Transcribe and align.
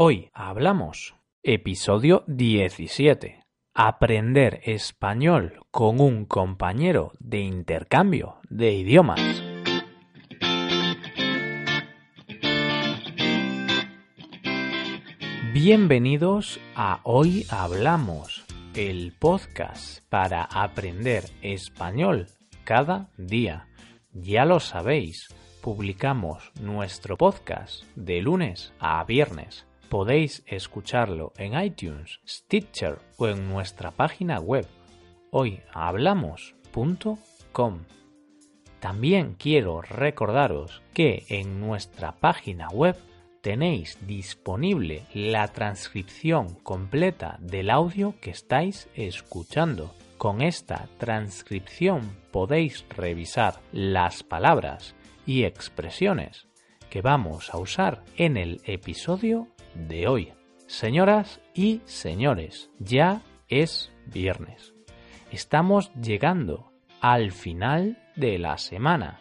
Hoy 0.00 0.30
hablamos. 0.32 1.16
Episodio 1.42 2.22
17. 2.28 3.42
Aprender 3.74 4.60
español 4.62 5.66
con 5.72 6.00
un 6.00 6.24
compañero 6.24 7.10
de 7.18 7.40
intercambio 7.40 8.36
de 8.48 8.74
idiomas. 8.74 9.20
Bienvenidos 15.52 16.60
a 16.76 17.00
Hoy 17.02 17.44
Hablamos, 17.50 18.46
el 18.76 19.12
podcast 19.18 20.04
para 20.08 20.44
aprender 20.44 21.24
español 21.42 22.28
cada 22.62 23.10
día. 23.16 23.66
Ya 24.12 24.44
lo 24.44 24.60
sabéis, 24.60 25.26
publicamos 25.60 26.52
nuestro 26.60 27.16
podcast 27.16 27.82
de 27.96 28.22
lunes 28.22 28.72
a 28.78 29.02
viernes. 29.02 29.67
Podéis 29.88 30.42
escucharlo 30.46 31.32
en 31.38 31.58
iTunes, 31.58 32.20
Stitcher 32.26 32.98
o 33.16 33.28
en 33.28 33.48
nuestra 33.48 33.90
página 33.90 34.38
web 34.38 34.66
hoyhablamos.com. 35.30 37.78
También 38.80 39.34
quiero 39.38 39.80
recordaros 39.80 40.82
que 40.92 41.24
en 41.28 41.60
nuestra 41.60 42.12
página 42.12 42.68
web 42.68 42.96
tenéis 43.40 43.96
disponible 44.06 45.06
la 45.14 45.48
transcripción 45.48 46.54
completa 46.56 47.38
del 47.40 47.70
audio 47.70 48.14
que 48.20 48.30
estáis 48.30 48.90
escuchando. 48.94 49.94
Con 50.18 50.42
esta 50.42 50.86
transcripción 50.98 52.14
podéis 52.30 52.84
revisar 52.90 53.60
las 53.72 54.22
palabras 54.22 54.94
y 55.24 55.44
expresiones 55.44 56.46
que 56.90 57.00
vamos 57.00 57.54
a 57.54 57.58
usar 57.58 58.04
en 58.16 58.36
el 58.36 58.60
episodio 58.64 59.48
de 59.86 60.08
hoy. 60.08 60.32
Señoras 60.66 61.40
y 61.54 61.80
señores, 61.84 62.70
ya 62.78 63.22
es 63.48 63.92
viernes. 64.06 64.74
Estamos 65.30 65.92
llegando 65.94 66.72
al 67.00 67.32
final 67.32 67.98
de 68.16 68.38
la 68.38 68.58
semana 68.58 69.20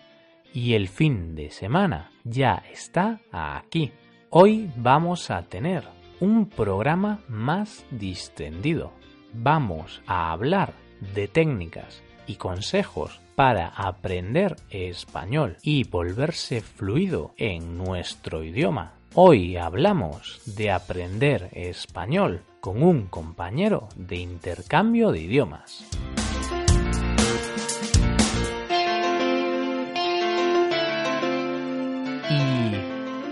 y 0.54 0.74
el 0.74 0.88
fin 0.88 1.36
de 1.36 1.52
semana 1.52 2.12
ya 2.24 2.64
está 2.72 3.22
aquí. 3.32 3.92
Hoy 4.30 4.72
vamos 4.76 5.30
a 5.30 5.44
tener 5.44 5.84
un 6.20 6.50
programa 6.50 7.20
más 7.28 7.86
distendido. 7.92 8.92
Vamos 9.34 10.02
a 10.08 10.32
hablar 10.32 10.74
de 11.14 11.28
técnicas 11.28 12.02
y 12.26 12.36
consejos 12.36 13.22
para 13.36 13.68
aprender 13.68 14.56
español 14.70 15.58
y 15.62 15.84
volverse 15.84 16.62
fluido 16.62 17.34
en 17.38 17.78
nuestro 17.78 18.44
idioma. 18.44 18.97
Hoy 19.20 19.58
hablamos 19.58 20.40
de 20.46 20.70
aprender 20.70 21.50
español 21.54 22.44
con 22.60 22.84
un 22.84 23.08
compañero 23.08 23.90
de 23.96 24.18
intercambio 24.18 25.12
de 25.12 25.22
idiomas. 25.22 25.90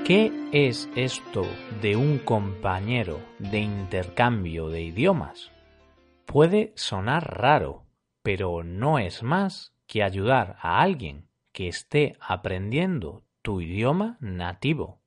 ¿Qué 0.03 0.31
es 0.52 0.89
esto 0.95 1.45
de 1.83 1.95
un 1.95 2.17
compañero 2.17 3.19
de 3.38 3.59
intercambio 3.59 4.69
de 4.69 4.81
idiomas? 4.81 5.52
Puede 6.25 6.73
sonar 6.75 7.39
raro, 7.39 7.86
pero 8.23 8.63
no 8.63 8.97
es 8.97 9.22
más 9.22 9.75
que 9.86 10.02
ayudar 10.02 10.58
a 10.63 10.81
alguien 10.81 11.28
que 11.52 11.67
esté 11.67 12.17
aprendiendo 12.19 13.22
tu 13.44 13.61
idioma 13.61 14.17
nativo. 14.19 15.05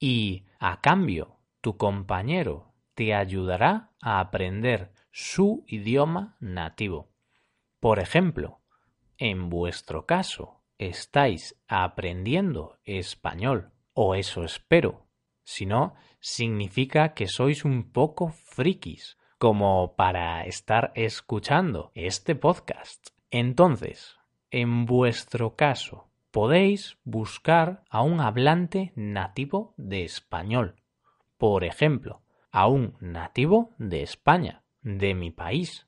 Y, 0.00 0.46
a 0.58 0.80
cambio, 0.80 1.36
tu 1.60 1.76
compañero 1.76 2.72
te 2.94 3.14
ayudará 3.14 3.90
a 4.00 4.18
aprender 4.18 4.92
su 5.12 5.64
idioma 5.68 6.36
nativo. 6.40 7.10
Por 7.78 7.98
ejemplo, 7.98 8.60
en 9.18 9.50
vuestro 9.50 10.06
caso, 10.06 10.62
estáis 10.78 11.54
aprendiendo 11.68 12.78
español 12.84 13.72
o 13.92 14.14
eso 14.14 14.42
espero. 14.44 15.06
Si 15.44 15.66
no, 15.66 15.94
significa 16.20 17.12
que 17.12 17.26
sois 17.26 17.64
un 17.64 17.92
poco 17.92 18.28
frikis, 18.28 19.18
como 19.38 19.94
para 19.96 20.44
estar 20.44 20.92
escuchando 20.94 21.92
este 21.94 22.34
podcast. 22.34 23.08
Entonces, 23.30 24.16
en 24.50 24.84
vuestro 24.84 25.56
caso, 25.56 26.09
podéis 26.30 26.98
buscar 27.04 27.82
a 27.90 28.02
un 28.02 28.20
hablante 28.20 28.92
nativo 28.94 29.74
de 29.76 30.04
español. 30.04 30.76
Por 31.38 31.64
ejemplo, 31.64 32.22
a 32.52 32.66
un 32.68 32.96
nativo 33.00 33.70
de 33.78 34.02
España, 34.02 34.62
de 34.82 35.14
mi 35.14 35.30
país. 35.30 35.86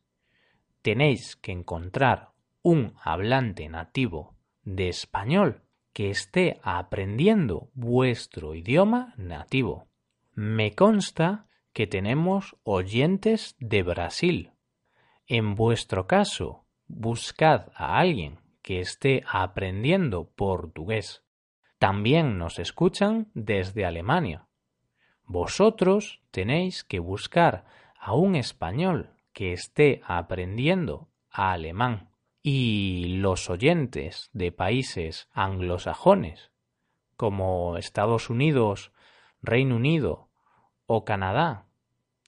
Tenéis 0.82 1.36
que 1.36 1.52
encontrar 1.52 2.30
un 2.62 2.94
hablante 3.02 3.68
nativo 3.68 4.34
de 4.64 4.88
español 4.88 5.62
que 5.92 6.10
esté 6.10 6.60
aprendiendo 6.62 7.70
vuestro 7.74 8.54
idioma 8.54 9.14
nativo. 9.16 9.88
Me 10.34 10.74
consta 10.74 11.46
que 11.72 11.86
tenemos 11.86 12.56
oyentes 12.64 13.56
de 13.58 13.82
Brasil. 13.82 14.52
En 15.26 15.54
vuestro 15.54 16.06
caso, 16.06 16.64
buscad 16.86 17.68
a 17.74 17.98
alguien 17.98 18.41
que 18.62 18.80
esté 18.80 19.24
aprendiendo 19.26 20.30
portugués. 20.30 21.24
También 21.78 22.38
nos 22.38 22.58
escuchan 22.58 23.30
desde 23.34 23.84
Alemania. 23.84 24.46
Vosotros 25.24 26.22
tenéis 26.30 26.84
que 26.84 26.98
buscar 26.98 27.64
a 27.98 28.14
un 28.14 28.36
español 28.36 29.10
que 29.32 29.52
esté 29.52 30.00
aprendiendo 30.04 31.08
alemán 31.30 32.10
y 32.42 33.18
los 33.18 33.50
oyentes 33.50 34.30
de 34.32 34.52
países 34.52 35.28
anglosajones 35.32 36.52
como 37.22 37.76
Estados 37.76 38.30
Unidos, 38.30 38.90
Reino 39.42 39.76
Unido 39.76 40.28
o 40.86 41.04
Canadá, 41.04 41.66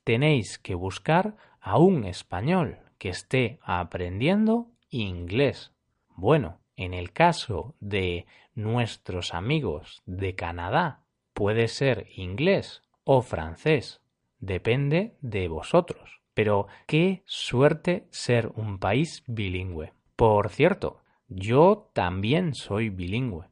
tenéis 0.05 0.57
que 0.61 0.77
buscar 0.77 1.35
a 1.61 1.79
un 1.79 2.05
español 2.05 2.79
que 2.97 3.09
esté 3.09 3.59
aprendiendo 3.65 4.69
inglés. 4.91 5.74
Bueno, 6.15 6.61
en 6.77 6.95
el 6.95 7.13
caso 7.13 7.75
de 7.81 8.27
nuestros 8.55 9.35
amigos 9.35 10.03
de 10.07 10.35
Canadá, 10.35 11.05
puede 11.33 11.69
ser 11.69 12.07
inglés 12.17 12.83
o 13.05 13.23
francés, 13.23 14.01
depende 14.39 15.17
de 15.21 15.49
vosotros. 15.49 16.21
Pero 16.33 16.67
qué 16.87 17.23
suerte 17.27 18.07
ser 18.11 18.51
un 18.57 18.79
país 18.79 19.23
bilingüe. 19.27 19.93
Por 20.17 20.51
cierto, 20.51 21.01
yo 21.29 21.91
también 21.93 22.55
soy 22.55 22.89
bilingüe. 22.91 23.47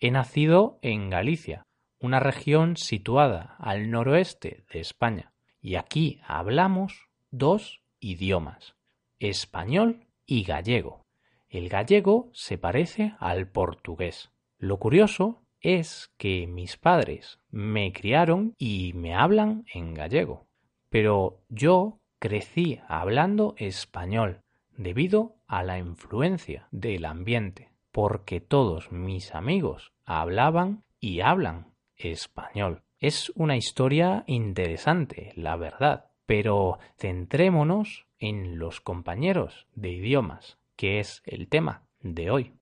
He 0.00 0.10
nacido 0.10 0.78
en 0.82 1.10
Galicia, 1.10 1.66
una 2.00 2.18
región 2.18 2.76
situada 2.76 3.56
al 3.58 3.90
noroeste 3.90 4.64
de 4.72 4.80
España, 4.80 5.32
y 5.60 5.74
aquí 5.74 6.20
hablamos 6.26 7.08
dos 7.30 7.82
idiomas, 8.00 8.74
español 9.18 10.06
y 10.26 10.44
gallego. 10.44 11.04
El 11.50 11.68
gallego 11.68 12.30
se 12.32 12.58
parece 12.58 13.14
al 13.18 13.48
portugués. 13.48 14.30
Lo 14.58 14.78
curioso 14.78 15.42
es 15.60 16.12
que 16.16 16.46
mis 16.46 16.76
padres 16.76 17.40
me 17.50 17.92
criaron 17.92 18.54
y 18.56 18.92
me 18.94 19.14
hablan 19.14 19.64
en 19.74 19.92
gallego, 19.92 20.46
pero 20.90 21.40
yo 21.48 21.98
crecí 22.20 22.80
hablando 22.86 23.54
español 23.58 24.42
debido 24.76 25.34
a 25.48 25.64
la 25.64 25.78
influencia 25.78 26.68
del 26.70 27.04
ambiente, 27.04 27.72
porque 27.90 28.40
todos 28.40 28.92
mis 28.92 29.34
amigos 29.34 29.92
hablaban 30.04 30.84
y 31.00 31.20
hablan 31.20 31.74
español. 31.96 32.82
Es 33.00 33.32
una 33.34 33.56
historia 33.56 34.22
interesante, 34.28 35.32
la 35.34 35.56
verdad, 35.56 36.10
pero 36.26 36.78
centrémonos 36.96 38.06
en 38.20 38.58
los 38.58 38.80
compañeros 38.80 39.66
de 39.74 39.90
idiomas, 39.90 40.59
que 40.80 40.98
es 40.98 41.22
el 41.26 41.46
tema 41.46 41.84
de 42.00 42.30
hoy. 42.30 42.54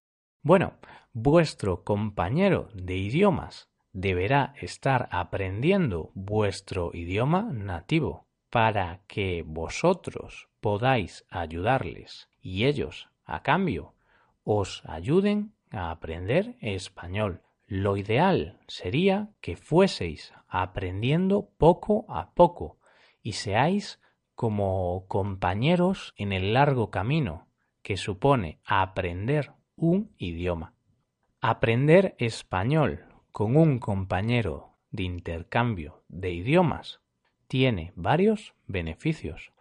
Bueno, 0.43 0.75
vuestro 1.13 1.85
compañero 1.85 2.69
de 2.75 2.97
idiomas 2.97 3.71
deberá 3.93 4.55
estar 4.61 5.09
aprendiendo 5.13 6.11
vuestro 6.15 6.91
idioma 6.95 7.49
nativo 7.53 8.27
para 8.51 9.03
que 9.07 9.45
vosotros 9.47 10.49
podáis 10.61 11.27
ayudarles 11.31 12.29
y 12.41 12.65
ellos, 12.65 13.09
a 13.25 13.45
cambio, 13.45 13.95
os 14.43 14.83
ayuden 14.85 15.55
a 15.71 15.93
aprender 15.93 16.57
español. 16.61 17.43
Lo 17.69 17.97
ideal 17.97 18.59
sería 18.67 19.31
que 19.41 19.55
fueseis 19.55 20.33
aprendiendo 20.49 21.51
poco 21.57 22.05
a 22.09 22.35
poco 22.35 22.81
y 23.23 23.35
seáis 23.35 24.01
como 24.35 25.07
compañeros 25.07 26.15
en 26.17 26.33
el 26.33 26.53
largo 26.53 26.91
camino 26.91 27.48
que 27.89 27.97
supone 27.97 28.61
aprender 28.67 29.55
un 29.75 30.13
idioma. 30.19 30.75
Aprender 31.41 32.15
español 32.19 33.07
con 33.33 33.57
un 33.57 33.79
compañero 33.79 34.77
de 34.91 35.05
intercambio 35.05 36.05
de 36.07 36.33
idiomas 36.33 37.01
tiene 37.47 37.95
varios 37.97 38.53
beneficios. 38.67 39.55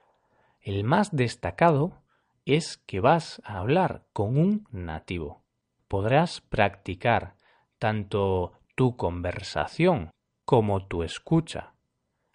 El 0.59 0.83
más 0.83 1.15
destacado 1.15 2.01
es 2.43 2.75
que 2.85 2.99
vas 2.99 3.41
a 3.45 3.59
hablar 3.59 4.03
con 4.11 4.37
un 4.37 4.67
nativo. 4.71 5.45
Podrás 5.87 6.41
practicar 6.41 7.37
tanto 7.79 8.59
tu 8.75 8.97
conversación 8.97 10.11
como 10.43 10.85
tu 10.85 11.03
escucha, 11.03 11.75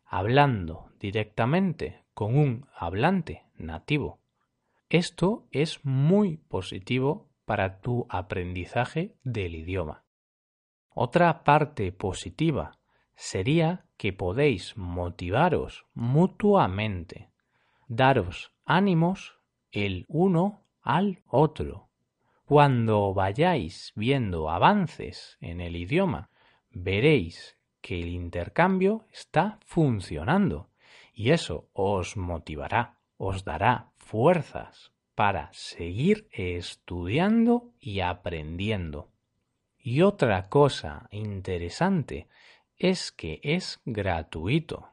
hablando 0.06 0.90
directamente 0.98 2.02
con 2.14 2.38
un 2.38 2.66
hablante 2.74 3.44
nativo. 3.58 4.21
Esto 4.92 5.46
es 5.52 5.82
muy 5.86 6.36
positivo 6.36 7.30
para 7.46 7.80
tu 7.80 8.06
aprendizaje 8.10 9.16
del 9.24 9.54
idioma. 9.54 10.04
Otra 10.90 11.44
parte 11.44 11.92
positiva 11.92 12.78
sería 13.14 13.86
que 13.96 14.12
podéis 14.12 14.76
motivaros 14.76 15.86
mutuamente, 15.94 17.30
daros 17.88 18.52
ánimos 18.66 19.38
el 19.70 20.04
uno 20.08 20.66
al 20.82 21.22
otro. 21.26 21.88
Cuando 22.44 23.14
vayáis 23.14 23.94
viendo 23.96 24.50
avances 24.50 25.38
en 25.40 25.62
el 25.62 25.76
idioma, 25.76 26.28
veréis 26.68 27.56
que 27.80 27.98
el 27.98 28.08
intercambio 28.10 29.06
está 29.10 29.58
funcionando 29.64 30.68
y 31.14 31.30
eso 31.30 31.70
os 31.72 32.18
motivará, 32.18 32.98
os 33.16 33.42
dará 33.44 33.91
fuerzas 34.02 34.92
para 35.14 35.48
seguir 35.52 36.28
estudiando 36.32 37.72
y 37.78 38.00
aprendiendo. 38.00 39.10
Y 39.78 40.02
otra 40.02 40.48
cosa 40.48 41.08
interesante 41.10 42.28
es 42.76 43.12
que 43.12 43.40
es 43.42 43.80
gratuito, 43.84 44.88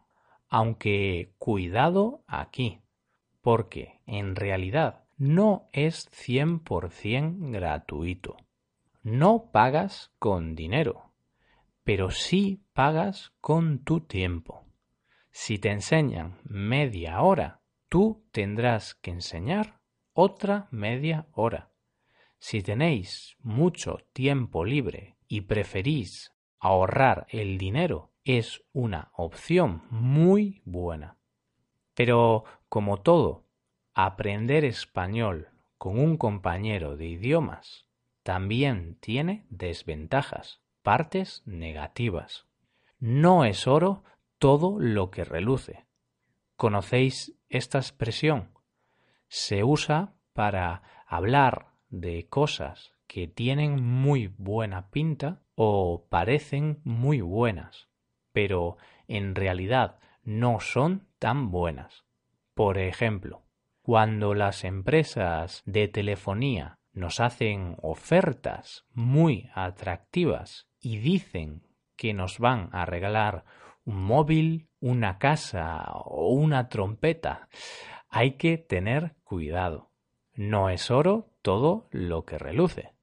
aunque 0.47 1.33
cuidado 1.37 2.23
aquí, 2.27 2.81
porque 3.41 3.99
en 4.05 4.35
realidad 4.35 5.03
no 5.17 5.69
es 5.73 6.09
100% 6.11 7.51
gratuito. 7.51 8.37
No 9.03 9.49
pagas 9.51 10.11
con 10.19 10.55
dinero, 10.55 11.11
pero 11.83 12.11
sí 12.11 12.61
pagas 12.73 13.33
con 13.41 13.79
tu 13.79 14.01
tiempo. 14.01 14.65
Si 15.31 15.57
te 15.57 15.71
enseñan 15.71 16.39
media 16.43 17.21
hora, 17.21 17.59
tú 17.89 18.23
tendrás 18.31 18.95
que 18.95 19.11
enseñar 19.11 19.81
otra 20.13 20.67
media 20.71 21.27
hora. 21.33 21.71
Si 22.37 22.61
tenéis 22.61 23.35
mucho 23.39 23.97
tiempo 24.13 24.63
libre 24.63 25.17
y 25.27 25.41
preferís 25.41 26.33
ahorrar 26.59 27.27
el 27.29 27.57
dinero, 27.57 28.11
es 28.23 28.63
una 28.71 29.11
opción 29.13 29.83
muy 29.89 30.61
buena. 30.63 31.17
Pero, 31.95 32.45
como 32.69 33.01
todo, 33.01 33.45
aprender 33.93 34.63
español 34.63 35.49
con 35.77 35.99
un 35.99 36.15
compañero 36.17 36.95
de 36.95 37.07
idiomas 37.07 37.87
también 38.23 38.97
tiene 38.99 39.45
desventajas, 39.49 40.61
partes 40.83 41.41
negativas. 41.45 42.45
No 42.99 43.45
es 43.45 43.67
oro 43.67 44.03
todo 44.37 44.79
lo 44.79 45.09
que 45.09 45.23
reluce. 45.23 45.85
¿Conocéis 46.55 47.38
esta 47.49 47.79
expresión? 47.79 48.51
Se 49.27 49.63
usa 49.63 50.13
para 50.33 50.81
hablar 51.05 51.73
de 51.89 52.27
cosas 52.27 52.93
que 53.07 53.27
tienen 53.27 53.83
muy 53.83 54.27
buena 54.37 54.89
pinta 54.91 55.41
o 55.55 56.07
parecen 56.09 56.79
muy 56.83 57.21
buenas, 57.21 57.89
pero 58.31 58.77
en 59.07 59.35
realidad 59.35 59.99
no 60.23 60.59
son 60.59 61.07
tan 61.17 61.51
buenas. 61.51 62.05
Por 62.53 62.77
ejemplo, 62.77 63.43
cuando 63.81 64.35
las 64.35 64.63
empresas 64.63 65.63
de 65.65 65.87
telefonía 65.87 66.79
nos 66.93 67.19
hacen 67.19 67.75
ofertas 67.81 68.85
muy 68.93 69.49
atractivas 69.55 70.67
y 70.79 70.99
dicen 70.99 71.63
que 71.95 72.13
nos 72.13 72.39
van 72.39 72.69
a 72.71 72.85
regalar 72.85 73.45
un 73.89 74.03
móvil, 74.03 74.67
una 74.79 75.17
casa 75.17 75.83
o 76.05 76.29
una 76.29 76.69
trompeta, 76.69 77.49
hay 78.07 78.33
que 78.33 78.59
tener 78.59 79.15
cuidado. 79.23 79.89
No 80.35 80.69
es 80.69 80.91
oro 80.91 81.31
todo 81.41 81.87
lo 81.89 82.23
que 82.23 82.37
reluce, 82.37 82.93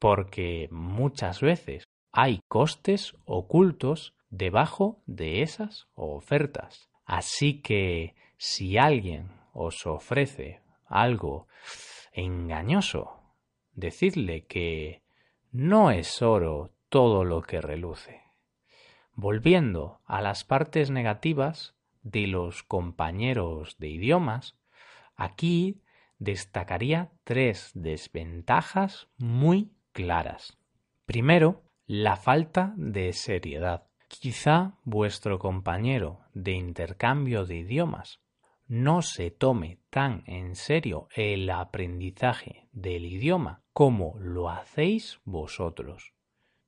porque 0.00 0.68
muchas 0.72 1.40
veces 1.40 1.84
hay 2.10 2.40
costes 2.48 3.14
ocultos 3.26 4.16
debajo 4.28 5.00
de 5.06 5.42
esas 5.42 5.86
ofertas. 5.94 6.90
Así 7.04 7.62
que 7.62 8.16
si 8.36 8.76
alguien 8.76 9.30
os 9.52 9.86
ofrece 9.86 10.62
algo 10.84 11.46
engañoso, 12.12 13.22
decidle 13.72 14.46
que 14.46 15.02
no 15.52 15.92
es 15.92 16.22
oro 16.22 16.72
todo 16.88 17.22
lo 17.22 17.40
que 17.40 17.60
reluce. 17.60 18.27
Volviendo 19.20 20.00
a 20.06 20.22
las 20.22 20.44
partes 20.44 20.92
negativas 20.92 21.74
de 22.04 22.28
los 22.28 22.62
compañeros 22.62 23.76
de 23.80 23.88
idiomas, 23.88 24.56
aquí 25.16 25.82
destacaría 26.20 27.10
tres 27.24 27.72
desventajas 27.74 29.08
muy 29.16 29.72
claras. 29.90 30.56
Primero, 31.04 31.64
la 31.88 32.14
falta 32.14 32.74
de 32.76 33.12
seriedad. 33.12 33.88
Quizá 34.06 34.78
vuestro 34.84 35.40
compañero 35.40 36.20
de 36.32 36.52
intercambio 36.52 37.44
de 37.44 37.56
idiomas 37.56 38.20
no 38.68 39.02
se 39.02 39.32
tome 39.32 39.80
tan 39.90 40.22
en 40.26 40.54
serio 40.54 41.08
el 41.16 41.50
aprendizaje 41.50 42.68
del 42.70 43.04
idioma 43.04 43.64
como 43.72 44.16
lo 44.20 44.48
hacéis 44.48 45.18
vosotros. 45.24 46.12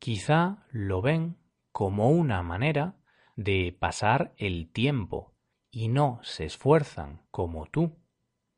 Quizá 0.01 0.67
lo 0.73 1.01
ven 1.01 1.37
como 1.73 2.11
una 2.11 2.43
manera 2.43 2.97
de 3.37 3.77
pasar 3.79 4.33
el 4.37 4.71
tiempo 4.71 5.35
y 5.71 5.89
no 5.89 6.21
se 6.23 6.45
esfuerzan 6.45 7.23
como 7.31 7.67
tú. 7.67 7.97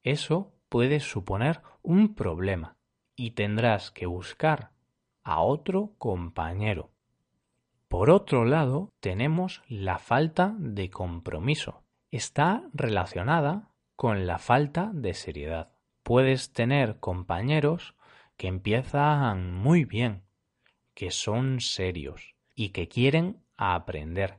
Eso 0.02 0.54
puede 0.68 1.00
suponer 1.00 1.60
un 1.82 2.14
problema 2.14 2.76
y 3.14 3.32
tendrás 3.32 3.90
que 3.90 4.06
buscar 4.06 4.72
a 5.22 5.40
otro 5.40 5.94
compañero. 5.98 6.90
Por 7.88 8.10
otro 8.10 8.44
lado, 8.44 8.90
tenemos 9.00 9.62
la 9.68 9.98
falta 9.98 10.54
de 10.58 10.90
compromiso. 10.90 11.84
Está 12.10 12.64
relacionada 12.72 13.68
con 13.96 14.26
la 14.26 14.38
falta 14.38 14.90
de 14.94 15.14
seriedad. 15.14 15.72
Puedes 16.02 16.52
tener 16.52 16.98
compañeros 16.98 17.94
que 18.36 18.48
empiezan 18.48 19.52
muy 19.54 19.84
bien, 19.84 20.24
que 20.94 21.10
son 21.10 21.60
serios, 21.60 22.31
y 22.54 22.70
que 22.70 22.88
quieren 22.88 23.44
aprender. 23.56 24.38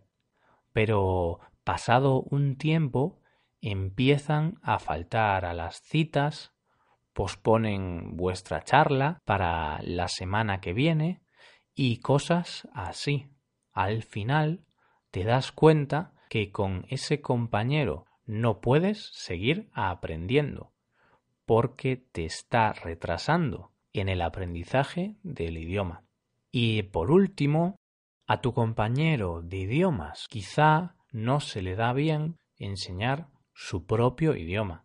Pero 0.71 1.39
pasado 1.63 2.21
un 2.21 2.57
tiempo 2.57 3.19
empiezan 3.61 4.59
a 4.61 4.79
faltar 4.79 5.45
a 5.45 5.53
las 5.53 5.81
citas, 5.81 6.53
posponen 7.13 8.17
vuestra 8.17 8.63
charla 8.63 9.21
para 9.25 9.79
la 9.83 10.07
semana 10.07 10.59
que 10.59 10.73
viene 10.73 11.21
y 11.73 11.97
cosas 11.99 12.67
así. 12.73 13.29
Al 13.71 14.03
final 14.03 14.65
te 15.11 15.23
das 15.23 15.51
cuenta 15.51 16.13
que 16.29 16.51
con 16.51 16.85
ese 16.89 17.21
compañero 17.21 18.05
no 18.25 18.61
puedes 18.61 19.09
seguir 19.13 19.69
aprendiendo 19.73 20.73
porque 21.45 21.97
te 21.97 22.25
está 22.25 22.73
retrasando 22.73 23.71
en 23.93 24.09
el 24.09 24.21
aprendizaje 24.21 25.15
del 25.23 25.57
idioma. 25.57 26.03
Y 26.51 26.83
por 26.83 27.11
último, 27.11 27.75
a 28.25 28.41
tu 28.41 28.53
compañero 28.53 29.41
de 29.41 29.57
idiomas 29.57 30.27
quizá 30.29 30.95
no 31.11 31.39
se 31.39 31.61
le 31.61 31.75
da 31.75 31.93
bien 31.93 32.37
enseñar 32.57 33.27
su 33.53 33.85
propio 33.85 34.35
idioma. 34.35 34.83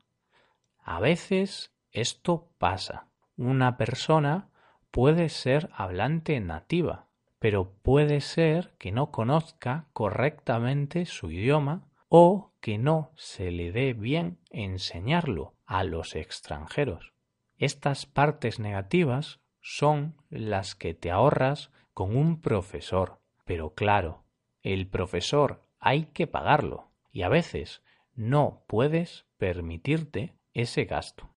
A 0.83 1.01
veces 1.01 1.73
esto 1.91 2.51
pasa. 2.59 3.09
Una 3.37 3.77
persona 3.77 4.51
puede 4.91 5.29
ser 5.29 5.71
hablante 5.73 6.41
nativa, 6.41 7.09
pero 7.39 7.73
puede 7.83 8.21
ser 8.21 8.75
que 8.79 8.91
no 8.91 9.11
conozca 9.11 9.89
correctamente 9.93 11.07
su 11.07 11.31
idioma 11.31 11.89
o 12.09 12.53
que 12.61 12.79
no 12.79 13.13
se 13.17 13.51
le 13.51 13.71
dé 13.71 13.93
bien 13.93 14.41
enseñarlo 14.51 15.55
a 15.65 15.85
los 15.85 16.17
extranjeros. 16.17 17.13
Estas 17.57 18.07
partes 18.07 18.59
negativas 18.59 19.41
son 19.61 20.17
las 20.31 20.75
que 20.75 20.95
te 20.95 21.11
ahorras 21.11 21.71
con 21.95 22.17
un 22.17 22.41
profesor 22.41 23.21
pero 23.49 23.73
claro, 23.73 24.25
el 24.63 24.87
profesor 24.89 25.63
hay 25.81 26.05
que 26.13 26.27
pagarlo 26.27 26.91
y 27.11 27.23
a 27.23 27.31
veces 27.31 27.83
no 28.15 28.63
puedes 28.67 29.25
permitirte 29.39 30.35
ese 30.53 30.85
gasto. 30.85 31.31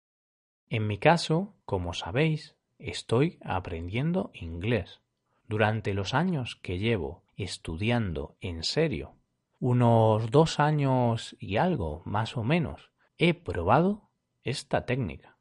En 0.71 0.87
mi 0.87 0.97
caso, 0.97 1.55
como 1.67 1.93
sabéis, 1.93 2.57
estoy 2.79 3.39
aprendiendo 3.43 4.31
inglés. 4.33 5.03
Durante 5.49 5.93
los 5.93 6.15
años 6.15 6.57
que 6.57 6.79
llevo 6.79 7.25
estudiando 7.37 8.37
en 8.41 8.63
serio, 8.63 9.17
unos 9.61 10.31
dos 10.31 10.61
años 10.61 11.37
y 11.39 11.59
algo 11.59 12.01
más 12.07 12.39
o 12.39 12.43
menos, 12.43 12.91
he 13.19 13.35
probado 13.35 14.09
esta 14.45 14.87
técnica. 14.87 15.37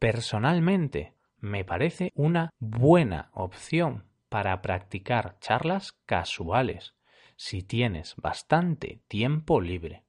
Personalmente 0.00 1.14
me 1.38 1.64
parece 1.64 2.10
una 2.16 2.50
buena 2.58 3.30
opción 3.32 4.09
para 4.30 4.62
practicar 4.62 5.38
charlas 5.40 5.92
casuales 6.06 6.94
si 7.36 7.62
tienes 7.62 8.16
bastante 8.16 9.02
tiempo 9.08 9.60
libre. 9.60 10.04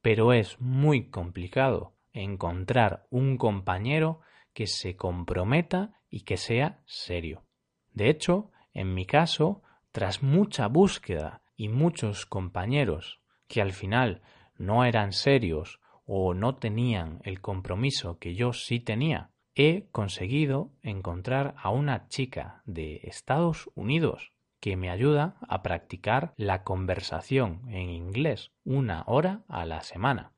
Pero 0.00 0.32
es 0.32 0.58
muy 0.60 1.10
complicado 1.10 1.94
encontrar 2.12 3.06
un 3.10 3.36
compañero 3.36 4.20
que 4.54 4.66
se 4.66 4.96
comprometa 4.96 6.00
y 6.08 6.22
que 6.22 6.36
sea 6.36 6.80
serio. 6.86 7.44
De 7.92 8.08
hecho, 8.08 8.50
en 8.72 8.94
mi 8.94 9.04
caso, 9.04 9.62
tras 9.92 10.22
mucha 10.22 10.68
búsqueda 10.68 11.42
y 11.56 11.68
muchos 11.68 12.26
compañeros 12.26 13.20
que 13.48 13.60
al 13.60 13.72
final 13.72 14.22
no 14.56 14.84
eran 14.84 15.12
serios 15.12 15.80
o 16.06 16.34
no 16.34 16.56
tenían 16.56 17.20
el 17.24 17.40
compromiso 17.40 18.18
que 18.18 18.34
yo 18.34 18.52
sí 18.52 18.80
tenía, 18.80 19.30
he 19.62 19.90
conseguido 19.92 20.70
encontrar 20.80 21.54
a 21.58 21.68
una 21.68 22.08
chica 22.08 22.62
de 22.64 23.00
Estados 23.04 23.68
Unidos 23.74 24.32
que 24.58 24.74
me 24.78 24.88
ayuda 24.88 25.36
a 25.46 25.62
practicar 25.62 26.32
la 26.38 26.64
conversación 26.64 27.60
en 27.68 27.90
inglés 27.90 28.52
una 28.64 29.04
hora 29.06 29.42
a 29.48 29.66
la 29.66 29.82
semana. 29.82 30.32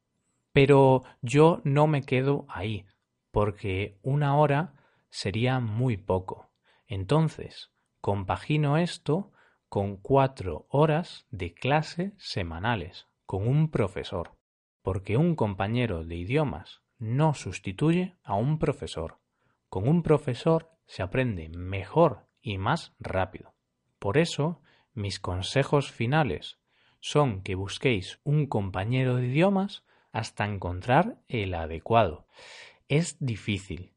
Pero 0.53 1.05
yo 1.21 1.61
no 1.63 1.87
me 1.87 2.03
quedo 2.03 2.47
ahí, 2.49 2.85
porque 3.31 3.97
una 4.03 4.37
hora 4.37 4.75
sería 5.09 5.61
muy 5.61 5.97
poco. 5.97 6.51
Entonces, 6.89 7.71
compagino 8.01 8.77
esto 8.77 9.31
con 9.69 9.99
cuatro 9.99 10.67
horas 10.69 11.27
de 11.31 11.55
clase 11.55 12.13
semanales 12.17 13.07
con 13.25 13.47
un 13.47 13.71
profesor, 13.71 14.37
porque 14.83 15.17
un 15.17 15.37
compañero 15.37 16.05
de 16.05 16.17
idiomas 16.17 16.82
no 17.03 17.35
sustituye 17.35 18.17
a 18.23 18.37
un 18.37 18.59
profesor. 18.61 19.19
Con 19.69 19.89
un 19.89 20.05
profesor 20.05 20.71
se 20.87 21.03
aprende 21.03 21.49
mejor 21.49 22.29
y 22.41 22.59
más 22.59 22.95
rápido. 23.01 23.55
Por 23.99 24.19
eso, 24.19 24.61
mis 24.95 25.19
consejos 25.19 25.91
finales 25.91 26.61
son 27.01 27.43
que 27.43 27.57
busquéis 27.57 28.21
un 28.23 28.47
compañero 28.47 29.17
de 29.17 29.27
idiomas 29.27 29.85
hasta 30.13 30.45
encontrar 30.45 31.19
el 31.27 31.55
adecuado. 31.55 32.29
Es 32.89 33.17
difícil 33.19 33.95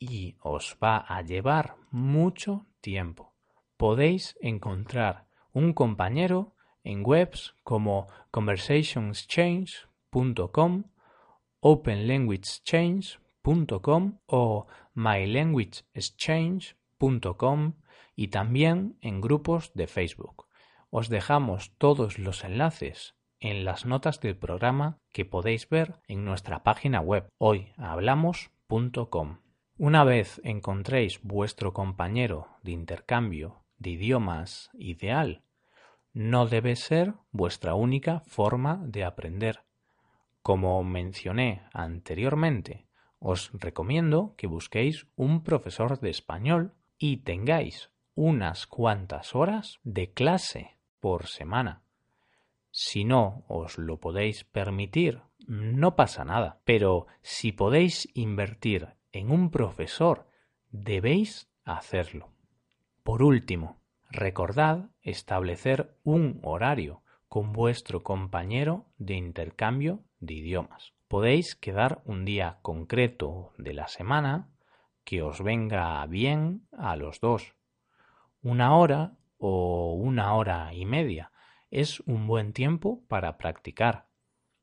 y 0.00 0.34
os 0.40 0.76
va 0.82 0.96
a 0.96 1.22
llevar 1.22 1.76
mucho 1.92 2.66
tiempo. 2.80 3.36
Podéis 3.76 4.36
encontrar 4.40 5.26
un 5.52 5.74
compañero 5.74 6.56
en 6.82 7.06
webs 7.06 7.54
como 7.62 8.08
conversationexchange.com, 8.32 10.84
openlanguageexchange.com 11.62 14.18
o 14.26 14.66
mylanguageexchange.com 14.94 17.72
y 18.14 18.28
también 18.28 18.98
en 19.00 19.20
grupos 19.20 19.72
de 19.74 19.86
Facebook. 19.86 20.46
Os 20.90 21.08
dejamos 21.08 21.72
todos 21.78 22.18
los 22.18 22.44
enlaces 22.44 23.14
en 23.40 23.64
las 23.64 23.86
notas 23.86 24.20
del 24.20 24.36
programa 24.36 24.98
que 25.12 25.24
podéis 25.24 25.68
ver 25.68 26.00
en 26.06 26.24
nuestra 26.24 26.62
página 26.62 27.00
web 27.00 27.28
hoyhablamos.com. 27.38 29.38
Una 29.78 30.04
vez 30.04 30.40
encontréis 30.44 31.20
vuestro 31.22 31.72
compañero 31.72 32.48
de 32.62 32.72
intercambio 32.72 33.64
de 33.78 33.90
idiomas 33.90 34.70
ideal, 34.74 35.42
no 36.12 36.46
debe 36.46 36.76
ser 36.76 37.14
vuestra 37.30 37.74
única 37.74 38.20
forma 38.26 38.80
de 38.84 39.04
aprender. 39.04 39.60
Como 40.42 40.82
mencioné 40.82 41.62
anteriormente, 41.72 42.86
os 43.18 43.50
recomiendo 43.52 44.34
que 44.36 44.48
busquéis 44.48 45.06
un 45.14 45.44
profesor 45.44 46.00
de 46.00 46.10
español 46.10 46.74
y 46.98 47.18
tengáis 47.18 47.90
unas 48.14 48.66
cuantas 48.66 49.34
horas 49.34 49.78
de 49.84 50.12
clase 50.12 50.76
por 51.00 51.26
semana. 51.28 51.82
Si 52.70 53.04
no 53.04 53.44
os 53.48 53.78
lo 53.78 54.00
podéis 54.00 54.44
permitir, 54.44 55.22
no 55.46 55.94
pasa 55.94 56.24
nada. 56.24 56.60
Pero 56.64 57.06
si 57.20 57.52
podéis 57.52 58.08
invertir 58.14 58.88
en 59.12 59.30
un 59.30 59.50
profesor, 59.50 60.26
debéis 60.70 61.48
hacerlo. 61.64 62.30
Por 63.02 63.22
último, 63.22 63.80
recordad 64.10 64.90
establecer 65.02 65.96
un 66.02 66.40
horario 66.42 67.02
con 67.28 67.52
vuestro 67.52 68.02
compañero 68.02 68.86
de 68.98 69.14
intercambio 69.14 70.00
de 70.22 70.34
idiomas. 70.34 70.94
Podéis 71.08 71.56
quedar 71.56 72.00
un 72.06 72.24
día 72.24 72.58
concreto 72.62 73.52
de 73.58 73.74
la 73.74 73.88
semana 73.88 74.48
que 75.04 75.20
os 75.20 75.42
venga 75.42 76.06
bien 76.06 76.66
a 76.72 76.96
los 76.96 77.20
dos. 77.20 77.54
Una 78.40 78.76
hora 78.76 79.18
o 79.36 79.94
una 79.94 80.34
hora 80.34 80.72
y 80.72 80.86
media 80.86 81.32
es 81.70 82.00
un 82.00 82.26
buen 82.26 82.52
tiempo 82.52 83.04
para 83.08 83.36
practicar. 83.36 84.06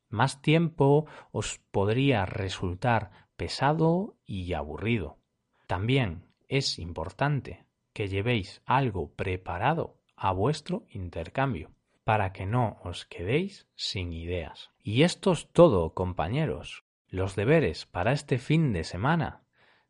Más 0.08 0.42
tiempo 0.42 1.06
os 1.32 1.60
podría 1.72 2.26
resultar 2.26 3.12
pesado 3.36 4.18
y 4.26 4.54
aburrido. 4.54 5.20
También 5.68 6.26
es 6.48 6.80
importante 6.80 7.66
que 7.94 8.08
llevéis 8.08 8.62
algo 8.66 9.14
preparado 9.14 10.00
a 10.16 10.32
vuestro 10.32 10.86
intercambio 10.90 11.72
para 12.04 12.34
que 12.34 12.46
no 12.46 12.80
os 12.84 13.06
quedéis 13.06 13.68
sin 13.76 14.14
ideas. 14.14 14.72
Y 14.92 15.04
esto 15.04 15.34
es 15.34 15.48
todo, 15.52 15.94
compañeros. 15.94 16.84
Los 17.08 17.36
deberes 17.36 17.86
para 17.86 18.12
este 18.12 18.40
fin 18.40 18.74
de 18.74 18.84
semana 18.84 19.44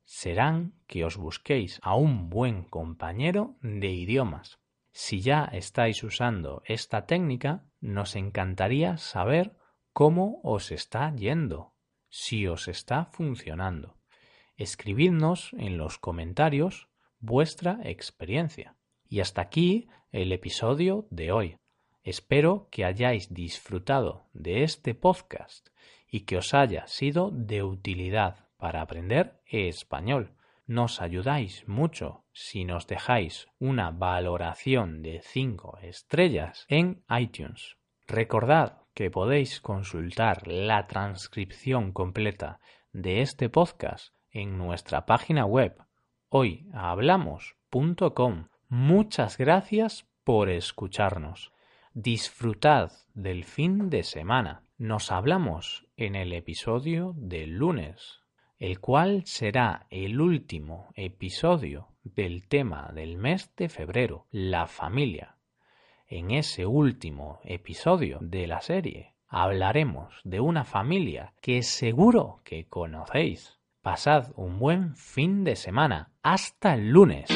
serán 0.03 0.73
que 0.87 1.05
os 1.05 1.15
busquéis 1.15 1.79
a 1.83 1.95
un 1.95 2.29
buen 2.29 2.63
compañero 2.65 3.55
de 3.61 3.91
idiomas 3.91 4.59
si 4.91 5.21
ya 5.21 5.45
estáis 5.45 6.03
usando 6.03 6.61
esta 6.65 7.05
técnica, 7.05 7.63
nos 7.79 8.17
encantaría 8.17 8.97
saber 8.97 9.55
cómo 9.93 10.41
os 10.43 10.71
está 10.71 11.15
yendo, 11.15 11.73
si 12.09 12.47
os 12.47 12.67
está 12.67 13.05
funcionando. 13.05 13.95
Escribidnos 14.57 15.53
en 15.53 15.77
los 15.77 15.97
comentarios 15.97 16.89
vuestra 17.19 17.79
experiencia. 17.85 18.75
Y 19.07 19.21
hasta 19.21 19.41
aquí 19.43 19.87
el 20.11 20.33
episodio 20.33 21.07
de 21.09 21.31
hoy. 21.31 21.57
Espero 22.09 22.67
que 22.71 22.85
hayáis 22.85 23.35
disfrutado 23.35 24.25
de 24.33 24.63
este 24.63 24.95
podcast 24.95 25.67
y 26.09 26.21
que 26.21 26.37
os 26.37 26.55
haya 26.55 26.87
sido 26.87 27.29
de 27.29 27.61
utilidad 27.61 28.47
para 28.57 28.81
aprender 28.81 29.39
español. 29.45 30.33
Nos 30.65 31.01
ayudáis 31.01 31.67
mucho 31.67 32.23
si 32.33 32.65
nos 32.65 32.87
dejáis 32.87 33.47
una 33.59 33.91
valoración 33.91 35.03
de 35.03 35.21
5 35.21 35.77
estrellas 35.83 36.65
en 36.67 37.03
iTunes. 37.15 37.77
Recordad 38.07 38.79
que 38.95 39.11
podéis 39.11 39.61
consultar 39.61 40.47
la 40.47 40.87
transcripción 40.87 41.91
completa 41.91 42.59
de 42.91 43.21
este 43.21 43.49
podcast 43.49 44.15
en 44.31 44.57
nuestra 44.57 45.05
página 45.05 45.45
web 45.45 45.77
hoyhablamos.com. 46.29 48.47
Muchas 48.67 49.37
gracias 49.37 50.07
por 50.23 50.49
escucharnos. 50.49 51.51
Disfrutad 51.93 52.91
del 53.13 53.43
fin 53.43 53.89
de 53.89 54.03
semana. 54.03 54.63
Nos 54.77 55.11
hablamos 55.11 55.87
en 55.97 56.15
el 56.15 56.33
episodio 56.33 57.13
del 57.17 57.57
lunes 57.57 58.19
el 58.59 58.81
cual 58.81 59.23
será 59.25 59.87
el 59.89 60.19
último 60.19 60.89
episodio 60.95 61.87
del 62.03 62.47
tema 62.47 62.91
del 62.93 63.17
mes 63.17 63.51
de 63.55 63.69
febrero, 63.69 64.27
la 64.31 64.67
familia. 64.67 65.37
En 66.07 66.31
ese 66.31 66.65
último 66.65 67.39
episodio 67.45 68.19
de 68.21 68.47
la 68.47 68.59
serie 68.59 69.15
hablaremos 69.27 70.13
de 70.25 70.41
una 70.41 70.65
familia 70.65 71.33
que 71.41 71.63
seguro 71.63 72.41
que 72.43 72.67
conocéis. 72.67 73.59
Pasad 73.81 74.33
un 74.35 74.59
buen 74.59 74.95
fin 74.97 75.45
de 75.45 75.55
semana. 75.55 76.11
Hasta 76.21 76.73
el 76.73 76.89
lunes. 76.89 77.29